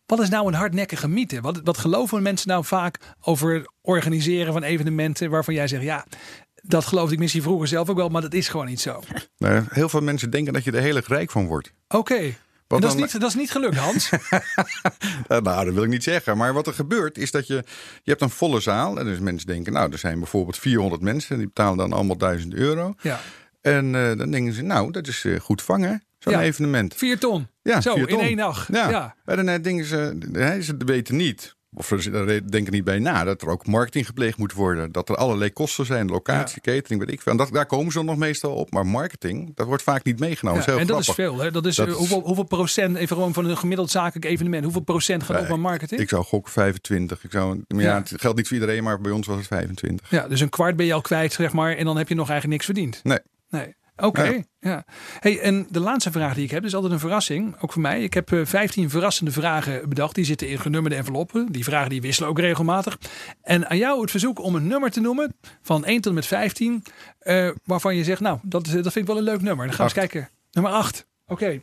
[0.05, 1.41] Wat is nou een hardnekkige mythe?
[1.41, 6.05] Wat, wat geloven mensen nou vaak over organiseren van evenementen waarvan jij zegt, ja,
[6.61, 9.01] dat geloofde ik misschien vroeger zelf ook wel, maar dat is gewoon niet zo.
[9.37, 11.71] Nou, heel veel mensen denken dat je er heel erg rijk van wordt.
[11.87, 12.33] Oké.
[12.67, 14.09] Dat, is niet, dat is niet gelukt, Hans.
[15.27, 16.37] Eh, nou, dat wil ik niet zeggen.
[16.37, 17.53] Maar wat er gebeurt is dat je...
[18.03, 18.99] Je hebt een volle zaal.
[18.99, 21.37] En dus mensen denken, nou, er zijn bijvoorbeeld 400 mensen.
[21.37, 22.95] Die betalen dan allemaal 1000 euro.
[23.01, 23.19] Ja.
[23.61, 26.03] En eh, dan denken ze, nou, dat is eh, goed vangen.
[26.19, 26.41] Zo'n Ja.
[26.41, 26.93] evenement.
[26.95, 27.47] Vier ton.
[27.61, 28.23] Ja, Zo, vier in ton.
[28.23, 28.67] één dag.
[28.71, 28.89] Ja.
[28.89, 29.15] Ja.
[29.25, 31.55] En dan denken ze, hè, ze weten niet...
[31.77, 34.91] Of ze denken niet bij na dat er ook marketing gepleegd moet worden.
[34.91, 37.31] Dat er allerlei kosten zijn, locatie, catering, weet ik veel.
[37.31, 38.71] En dat, daar komen ze nog meestal op.
[38.71, 40.59] Maar marketing, dat wordt vaak niet meegenomen.
[40.59, 41.39] Ja, dat is en dat is veel.
[41.39, 41.51] Hè?
[41.51, 44.81] Dat is, Dat eh, hoeveel, hoeveel procent, even gewoon van een gemiddeld zakelijk evenement, hoeveel
[44.81, 46.01] procent gaat op aan marketing?
[46.01, 47.23] Ik zou gokken 25.
[47.23, 47.97] Ik zou, maar Ja.
[47.97, 50.09] Het geldt niet voor iedereen, maar bij ons was het 25.
[50.09, 52.29] Ja, dus een kwart ben je al kwijt, zeg maar, en dan heb je nog
[52.29, 53.03] eigenlijk niks verdiend.
[53.03, 53.19] Nee.
[53.49, 53.75] Nee.
[53.97, 54.41] Oké, Ja.
[54.59, 54.85] ja.
[55.19, 58.03] Hey, en de laatste vraag die ik heb, is altijd een verrassing, ook voor mij.
[58.03, 60.15] Ik heb eh, 15 verrassende vragen bedacht.
[60.15, 61.51] Die zitten in genummerde enveloppen.
[61.51, 62.97] Die vragen die wisselen ook regelmatig.
[63.41, 66.25] En aan jou het verzoek om een nummer te noemen, van 1 tot en met
[66.25, 66.83] 15,
[67.19, 69.65] eh, waarvan je zegt, nou, dat, is- dat vind ik wel een leuk nummer.
[69.67, 70.29] Dan gaan we eens kijken.
[70.51, 71.05] Nummer 8.
[71.27, 71.61] Oké.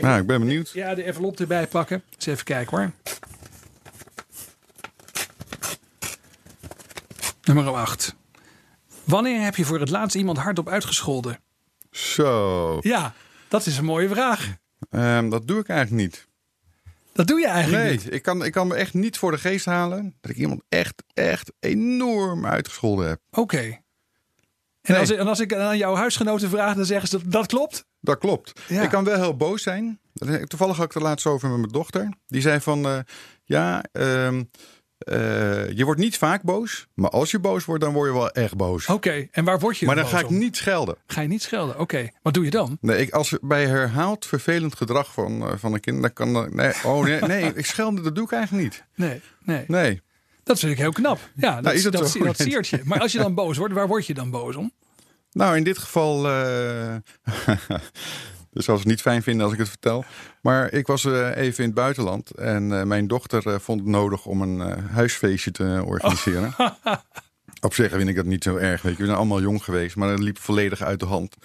[0.00, 0.70] Nou, ik ben benieuwd.
[0.72, 2.02] Ja, de envelop erbij pakken.
[2.14, 2.90] Eens even kijken hoor.
[7.44, 8.14] Nummer 8.
[9.10, 11.38] Wanneer heb je voor het laatst iemand hardop uitgescholden?
[11.90, 13.14] Zo, Ja,
[13.48, 14.54] dat is een mooie vraag.
[14.90, 16.28] Ehm, dat doe ik eigenlijk niet.
[17.12, 18.12] Dat doe je eigenlijk Nee, niet.
[18.12, 21.02] ik kan, ik kan me echt niet voor de geest halen dat ik iemand echt,
[21.14, 23.20] echt enorm uitgescholden heb.
[23.30, 23.58] Oké.
[23.58, 23.82] En,
[24.92, 24.98] Nee.
[24.98, 27.84] als, ik- en als ik aan jouw huisgenoten vraag, dan zeggen ze dat dat klopt.
[28.00, 28.60] Dat klopt.
[28.68, 28.82] Ja.
[28.82, 30.00] Ik kan wel heel boos zijn.
[30.46, 32.08] Toevallig had ik het laatst over met mijn dochter.
[32.26, 32.98] Die zei van, eh,
[33.44, 34.44] ja, ehm,
[35.04, 36.86] eh, je wordt niet vaak boos.
[36.94, 38.86] Maar als je boos wordt, dan word je wel echt boos.
[38.86, 40.38] Oké, en waar word je maar dan ga ik om?
[40.38, 40.96] niet schelden.
[41.06, 41.78] Ga je niet schelden?
[41.78, 42.78] Oké, wat doe je dan?
[42.80, 46.52] Nee, ik, als bij herhaald vervelend gedrag van, eh, van een kind, dan kan dat-
[46.54, 48.84] nee, oh nee, nee, ik schelden, dat doe ik eigenlijk niet.
[48.94, 49.64] Nee, nee.
[49.68, 50.02] Nee.
[50.42, 51.18] Dat vind ik heel knap.
[51.34, 52.80] Ja, dat, Nou, is dat, het dat, dat siert je.
[52.84, 54.72] Maar als je dan boos wordt, waar word je dan boos om?
[55.32, 56.28] Nou, in dit geval.
[56.28, 56.94] eh,
[58.50, 60.04] Dus zal ze het niet fijn vinden als ik het vertel.
[60.42, 62.30] Maar ik was uh, even in het buitenland.
[62.30, 64.60] En uh, mijn dochter uh, vond het nodig om een
[64.90, 66.54] huisfeestje te organiseren.
[67.60, 68.82] Op zich vind ik dat niet zo erg.
[68.82, 68.98] Weet je.
[68.98, 71.36] We zijn allemaal jong geweest, maar het liep volledig uit de hand.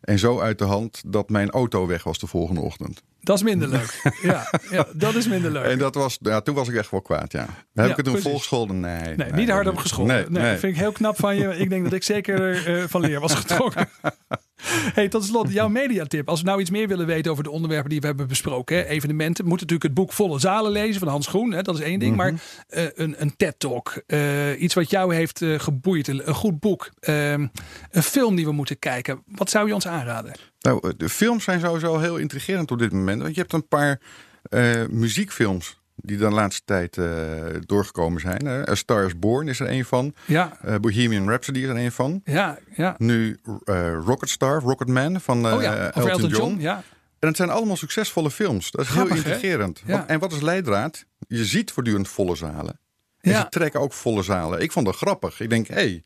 [0.00, 3.02] En zo uit de hand dat mijn auto weg was de volgende ochtend.
[3.20, 4.00] Dat is minder leuk.
[4.22, 5.64] ja, ja, dat is minder leuk.
[5.64, 7.46] En dat was, ja, toen was ik echt wel kwaad, ja.
[7.74, 8.80] Heb ik het toen volgescholden?
[8.80, 9.32] Nee, nee, nee.
[9.32, 10.32] niet hard op gescholden.
[10.32, 11.56] Nee, nee, vind ik heel knap van je.
[11.56, 13.88] Ik denk dat ik zeker uh, van leer was getrokken.
[14.94, 16.28] hey, tot slot, jouw mediatip.
[16.28, 18.76] Als we nou iets meer willen weten over de onderwerpen die we hebben besproken.
[18.76, 19.44] Hè, evenementen.
[19.44, 21.52] Moet natuurlijk het boek Volle Zalen lezen van Hans Groen.
[21.52, 22.14] Hè, dat is één ding.
[22.14, 22.38] Mm -hmm.
[22.68, 24.02] Maar uh, een, een TED-talk.
[24.06, 26.08] Uh, iets wat jou heeft uh, geboeid.
[26.08, 26.90] Een goed boek.
[27.00, 27.50] een
[27.90, 29.22] film die we moeten kijken.
[29.26, 30.32] Wat zou je ons aanraden?
[30.60, 33.22] Nou, de films zijn sowieso heel intrigerend op dit moment.
[33.22, 34.00] Want je hebt een paar
[34.90, 37.06] muziekfilms die dan de laatste tijd uh,
[37.60, 38.46] doorgekomen zijn.
[38.46, 40.14] Uh, A Star is Born is er een van.
[40.24, 40.58] Ja.
[40.64, 42.20] Uh, Bohemian Rhapsody is er een van.
[42.24, 42.94] Ja, ja.
[42.98, 43.40] Nu
[44.04, 45.76] Rocket Star, Rocket Man van oh, ja.
[45.76, 46.42] Elton, Elton John.
[46.50, 46.60] John.
[46.60, 46.82] Ja.
[47.18, 48.70] En het zijn allemaal succesvolle films.
[48.70, 49.82] Dat is Grappig, heel intrigerend.
[49.86, 50.06] Ja.
[50.06, 51.04] En wat is leidraad?
[51.28, 52.78] Je ziet voortdurend volle zalen.
[53.20, 53.40] En Ja.
[53.40, 54.60] ze trekken ook volle zalen.
[54.60, 55.40] Ik vond dat grappig.
[55.40, 56.02] Ik denk, hé,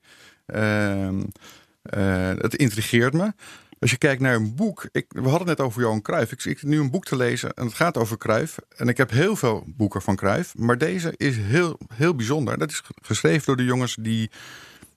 [0.46, 3.32] hey, het intrigeert me.
[3.80, 6.32] Als je kijkt naar een boek, ik, we hadden het net over Johan Cruijff.
[6.32, 8.58] Ik zit nu een boek te lezen en het gaat over Cruijff.
[8.76, 12.58] En ik heb heel veel boeken van Cruijff, maar deze is heel, heel bijzonder.
[12.58, 14.30] Dat is geschreven door de jongens die,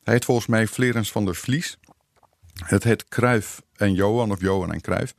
[0.03, 1.77] hij heet volgens mij Flerens van der Vlies.
[2.65, 5.13] Het heet Cruijff en Johan of Johan en Cruijff.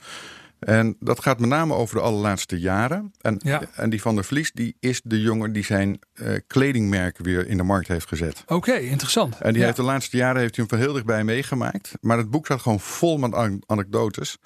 [0.63, 3.13] En dat gaat met name over de allerlaatste jaren.
[3.21, 3.63] En, Ja.
[3.75, 7.57] en die van der Vlies, die is de jongen die zijn eh, kledingmerk weer in
[7.57, 8.43] de markt heeft gezet.
[8.47, 9.39] Oké, interessant.
[9.41, 9.65] En die Ja.
[9.65, 11.93] heeft de laatste jaren heeft hij hem van heel dichtbij meegemaakt.
[12.01, 14.37] Maar het boek staat gewoon vol met an- anekdotes.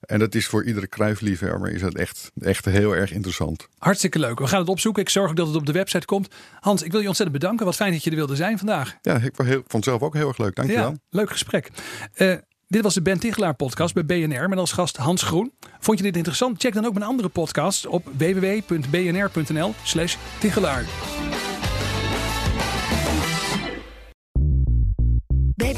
[0.00, 3.68] En dat is voor iedere kruifliefhebber is dat echt, echt heel erg interessant.
[3.78, 4.38] Hartstikke leuk.
[4.38, 5.02] We gaan het opzoeken.
[5.02, 6.28] Ik zorg ook dat het op de website komt.
[6.60, 7.66] Hans, ik wil je ontzettend bedanken.
[7.66, 8.96] Wat fijn dat je er wilde zijn vandaag.
[9.02, 10.54] Ja, ik vond heel- vond het zelf ook heel erg leuk.
[10.54, 10.90] Dankjewel.
[10.90, 11.70] Ja, leuk gesprek.
[12.14, 12.34] Eh,
[12.70, 15.52] dit was de Ben Tichelaar podcast bij BNR met als gast Hans Groen.
[15.78, 16.60] Vond je dit interessant?
[16.60, 20.84] Check dan ook mijn andere podcast op www.bnr.nl slash Tichelaar.